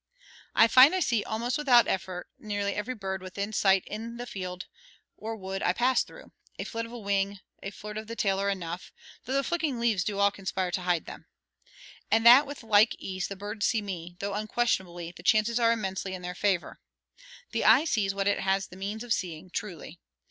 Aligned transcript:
I 0.55 0.67
find 0.67 0.95
I 0.95 0.99
see 0.99 1.23
almost 1.23 1.59
without 1.59 1.87
effort 1.87 2.27
nearly 2.39 2.73
every 2.73 2.95
bird 2.95 3.21
within 3.21 3.53
sight 3.53 3.83
in 3.85 4.17
the 4.17 4.25
field 4.25 4.65
or 5.15 5.35
wood 5.35 5.61
I 5.61 5.73
pass 5.73 6.01
through 6.01 6.31
(a 6.57 6.63
flit 6.63 6.85
of 6.85 6.91
the 6.91 6.97
wing, 6.97 7.39
a 7.61 7.69
flirt 7.69 7.99
of 7.99 8.07
the 8.07 8.15
tail 8.15 8.39
are 8.41 8.49
enough, 8.49 8.91
though 9.25 9.33
the 9.35 9.43
flickering 9.43 9.79
leaves 9.79 10.03
do 10.03 10.17
all 10.17 10.31
conspire 10.31 10.71
to 10.71 10.81
hide 10.81 11.05
them), 11.05 11.27
and 12.09 12.25
that 12.25 12.47
with 12.47 12.63
like 12.63 12.95
ease 12.97 13.27
the 13.27 13.35
birds 13.35 13.67
see 13.67 13.83
me, 13.83 14.15
though, 14.17 14.33
unquestionably, 14.33 15.11
the 15.15 15.21
chances 15.21 15.59
are 15.59 15.71
immensely 15.71 16.15
in 16.15 16.23
their 16.23 16.33
favor. 16.33 16.79
The 17.51 17.63
eye 17.63 17.85
sees 17.85 18.15
what 18.15 18.27
it 18.27 18.39
has 18.39 18.65
the 18.69 18.75
means 18.77 19.03
of 19.03 19.13
seeing, 19.13 19.51
truly. 19.51 19.99